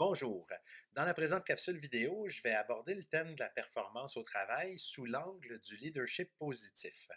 [0.00, 0.48] Bonjour.
[0.94, 4.78] Dans la présente capsule vidéo, je vais aborder le thème de la performance au travail
[4.78, 7.10] sous l'angle du leadership positif.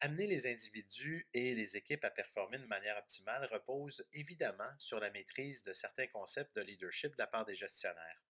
[0.00, 5.10] Amener les individus et les équipes à performer de manière optimale repose évidemment sur la
[5.12, 8.22] maîtrise de certains concepts de leadership de la part des gestionnaires.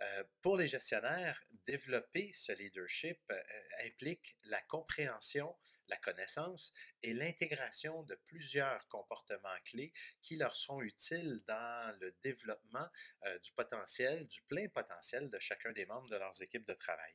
[0.00, 3.42] Euh, pour les gestionnaires, développer ce leadership euh,
[3.84, 5.56] implique la compréhension,
[5.88, 6.72] la connaissance
[7.02, 9.92] et l'intégration de plusieurs comportements clés
[10.22, 12.88] qui leur seront utiles dans le développement
[13.24, 17.14] euh, du potentiel, du plein potentiel de chacun des membres de leurs équipes de travail.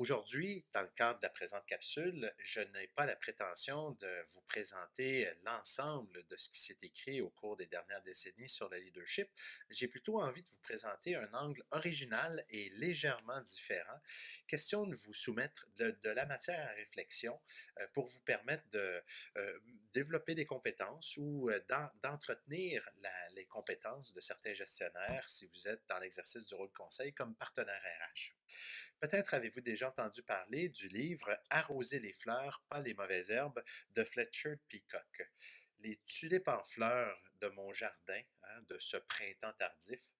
[0.00, 4.40] Aujourd'hui, dans le cadre de la présente capsule, je n'ai pas la prétention de vous
[4.48, 9.28] présenter l'ensemble de ce qui s'est écrit au cours des dernières décennies sur le leadership.
[9.68, 14.00] J'ai plutôt envie de vous présenter un angle original et légèrement différent.
[14.46, 17.38] Question de vous soumettre de, la matière à réflexion
[17.78, 19.02] euh, pour vous permettre de
[19.36, 19.58] euh,
[19.92, 21.60] développer des compétences ou euh,
[22.02, 22.88] d'entretenir
[23.34, 27.82] les compétences de certains gestionnaires si vous êtes dans l'exercice du rôle conseil comme partenaire
[27.82, 28.32] RH.
[29.00, 33.60] Peut-être avez-vous déjà entendu parler du livre Arroser les fleurs, pas les mauvaises herbes
[33.90, 35.28] de Fletcher Peacock.
[35.80, 40.14] Les tulipes en fleurs de mon jardin, hein, de ce printemps tardif,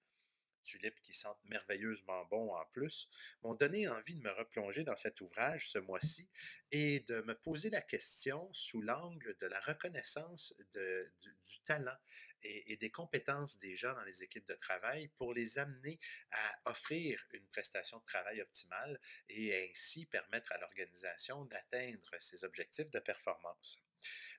[1.03, 3.09] qui sentent merveilleusement bon en plus,
[3.43, 6.29] m'ont donné envie de me replonger dans cet ouvrage ce mois-ci
[6.71, 11.97] et de me poser la question sous l'angle de la reconnaissance du, talent
[12.43, 15.99] et, des compétences des gens dans les équipes de travail pour les amener
[16.31, 22.91] à offrir une prestation de travail optimale et ainsi permettre à l'organisation d'atteindre ses objectifs
[22.91, 23.79] de performance.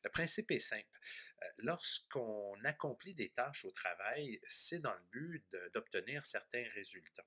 [0.03, 0.99] Le principe est simple.
[1.43, 7.25] Euh, lorsqu'on accomplit des tâches au travail, c'est dans le but d'obtenir certains résultats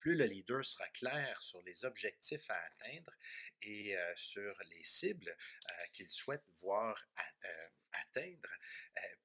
[0.00, 3.12] plus le leader sera clair sur les objectifs à atteindre
[3.62, 7.06] et euh, sur les cibles euh, qu'il souhaite voir
[7.92, 8.48] atteindre,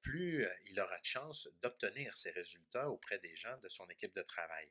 [0.02, 4.22] plus il aura de chance d'obtenir ces résultats auprès des gens de son équipe de
[4.22, 4.68] travail.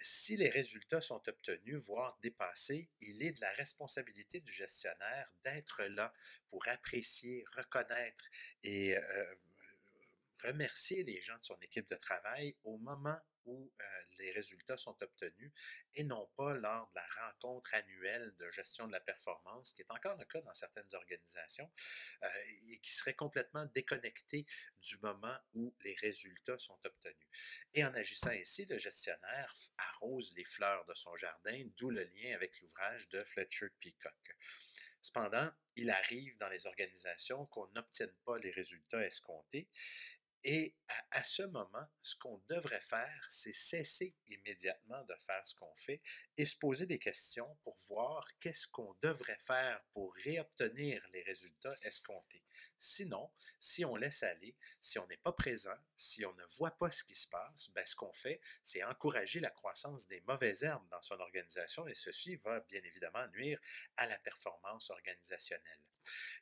[0.00, 5.82] Si les résultats sont obtenus, voire dépassés, il est de la responsabilité du gestionnaire d'être
[5.84, 6.12] là
[6.48, 8.24] pour apprécier, reconnaître
[8.62, 8.96] et
[10.44, 13.72] remercier les gens de son équipe de travail au moment où
[14.18, 15.52] les résultats sont obtenus
[15.94, 19.90] et non pas lors de la rencontre annuelle de gestion de la performance, qui est
[19.90, 21.70] encore le cas dans certaines organisations,
[22.70, 24.46] et qui serait complètement déconnecté
[24.80, 27.66] du moment où les résultats sont obtenus.
[27.74, 32.34] Et en agissant ainsi, le gestionnaire arrose les fleurs de son jardin, d'où le lien
[32.34, 34.36] avec l'ouvrage de Fletcher Peacock.
[35.00, 39.68] Cependant, il arrive dans les organisations qu'on n'obtienne pas les résultats escomptés
[40.44, 40.74] et
[41.12, 46.02] à, ce moment, ce qu'on devrait faire, c'est cesser immédiatement de faire ce qu'on fait
[46.36, 51.76] et se poser des questions pour voir qu'est-ce qu'on devrait faire pour réobtenir les résultats
[51.82, 52.42] escomptés.
[52.76, 53.30] Sinon,
[53.60, 57.04] si on laisse aller, si on n'est pas présent, si on ne voit pas ce
[57.04, 61.02] qui se passe, ben, ce qu'on fait, c'est encourager la croissance des mauvaises herbes dans
[61.02, 63.60] son organisation et ceci va bien évidemment nuire
[63.96, 65.78] à la performance organisationnelle.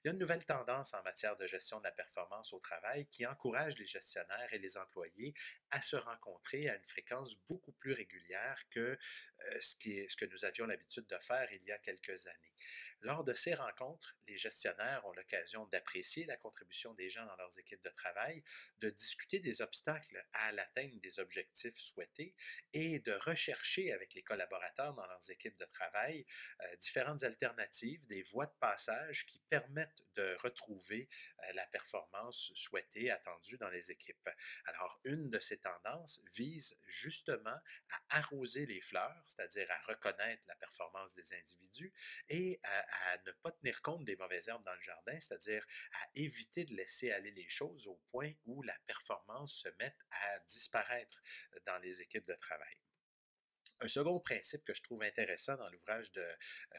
[0.02, 3.06] Il y a une nouvelle tendance en matière de gestion de la performance au travail
[3.08, 5.34] qui encourage les gestionnaires et les employés
[5.70, 9.76] à se rencontrer à une fréquence beaucoup plus régulière que euh, ce,
[10.16, 12.54] que nous avions l'habitude de faire il y a quelques années.
[13.02, 17.58] Lors de ces rencontres, les gestionnaires ont l'occasion d'apprécier la contribution des gens dans leurs
[17.58, 18.44] équipes de travail,
[18.78, 22.34] de discuter des obstacles à l'atteinte des objectifs souhaités
[22.74, 26.26] et de rechercher avec les collaborateurs dans leurs équipes de travail
[26.60, 31.08] euh, différentes alternatives, des voies de passage qui permettent de retrouver
[31.48, 34.28] euh, la performance souhaitée, attendue dans les équipes.
[34.66, 40.56] Alors, une de ces tendances vise justement à arroser les fleurs, c'est-à-dire à reconnaître la
[40.56, 41.92] performance des individus
[42.28, 45.64] et à, à ne pas tenir compte des mauvaises herbes dans le jardin, c'est-à-dire
[46.02, 50.38] à éviter de laisser aller les choses au point où la performance se met à
[50.40, 51.20] disparaître
[51.66, 52.76] dans les équipes de travail.
[53.82, 56.36] Un second principe que je trouve intéressant dans l'ouvrage de euh,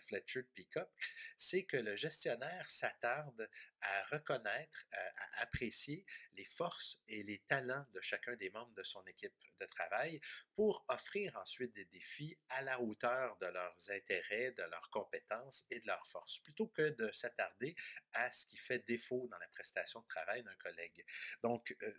[0.08, 0.90] Fletcher Peacock,
[1.36, 3.50] c'est que le gestionnaire s'attarde
[3.82, 9.04] à reconnaître, à, apprécier les forces et les talents de chacun des membres de son
[9.06, 10.20] équipe de travail
[10.56, 15.80] pour offrir ensuite des défis à la hauteur de leurs intérêts, de leurs compétences et
[15.80, 17.76] de leurs forces, plutôt que de s'attarder
[18.14, 21.04] à ce qui fait défaut dans la prestation de travail d'un collègue.
[21.42, 21.92] Donc, euh,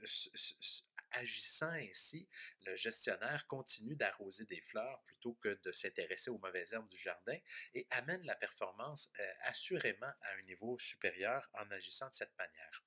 [1.15, 2.29] agissant ainsi,
[2.67, 7.37] le gestionnaire continue d'arroser des fleurs plutôt que de s'intéresser aux mauvaises herbes du jardin
[7.75, 12.83] et amène la performance euh, assurément à un niveau supérieur en agissant de cette manière.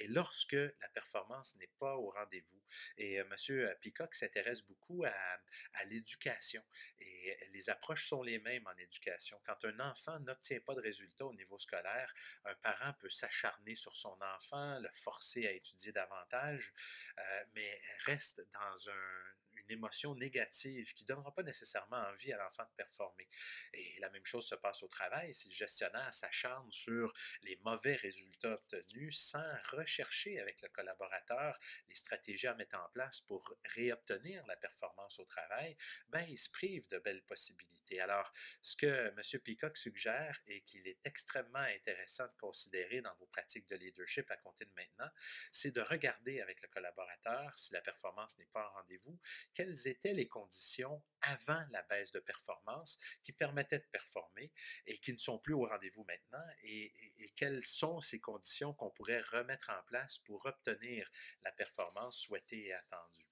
[0.00, 2.62] et lorsque la performance n'est pas au rendez-vous.
[2.96, 3.34] Et M.
[3.82, 6.62] Peacock s'intéresse beaucoup à, l'éducation
[6.98, 9.40] et les approches sont les mêmes en éducation.
[9.44, 12.12] Quand un enfant n'obtient pas de résultats au niveau scolaire,
[12.44, 16.72] un parent peut s'acharner sur son enfant, le forcer à étudier davantage,
[17.18, 17.59] euh, mais
[18.06, 23.28] reste dans un, émotion négative qui ne donnera pas nécessairement envie à l'enfant de performer.
[23.74, 25.34] Et la même chose se passe au travail.
[25.34, 27.12] Si le gestionnaire s'acharne sur
[27.42, 31.58] les mauvais résultats obtenus sans rechercher avec le collaborateur
[31.88, 35.76] les stratégies à mettre en place pour réobtenir la performance au travail,
[36.08, 38.00] ben, il se prive de belles possibilités.
[38.00, 38.32] Alors,
[38.62, 39.40] ce que M.
[39.44, 44.36] Peacock suggère et qu'il est extrêmement intéressant de considérer dans vos pratiques de leadership à
[44.36, 45.10] compter de maintenant,
[45.50, 49.18] c'est de regarder avec le collaborateur si la performance n'est pas en rendez-vous,
[49.60, 54.50] quelles étaient les conditions avant la baisse de performance qui permettaient de performer
[54.86, 56.46] et qui ne sont plus au rendez-vous maintenant?
[56.62, 56.94] Et,
[57.36, 61.10] quelles sont ces conditions qu'on pourrait remettre en place pour obtenir
[61.42, 63.28] la performance souhaitée et attendue?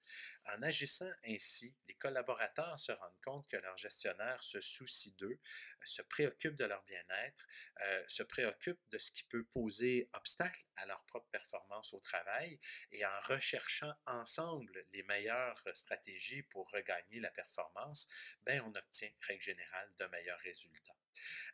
[0.53, 5.39] En agissant ainsi, les collaborateurs se rendent compte que leur gestionnaire se soucie d'eux,
[5.83, 7.45] se préoccupe de leur bien-être,
[7.81, 12.59] euh, se préoccupe de ce qui peut poser obstacle à leur propre performance au travail
[12.91, 15.61] et en recherchant ensemble les meilleures
[16.49, 18.07] pour regagner la performance,
[18.43, 20.95] ben on obtient, règle générale, de meilleurs résultats.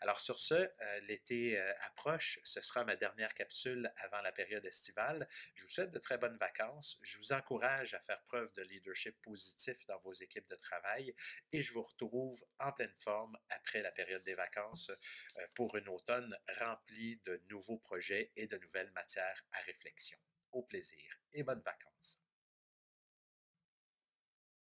[0.01, 4.65] Alors sur ce, euh, l'été euh, approche, ce sera ma dernière capsule avant la période
[4.65, 5.27] estivale.
[5.55, 6.99] Je vous souhaite de très bonnes vacances.
[7.01, 11.15] Je vous encourage à faire preuve de leadership positif dans vos équipes de travail
[11.51, 14.89] et je vous retrouve en pleine forme après la période des vacances
[15.37, 20.17] euh, pour une automne remplie de nouveaux projets et de nouvelles matières à réflexion.
[20.51, 22.21] Au plaisir et bonnes vacances.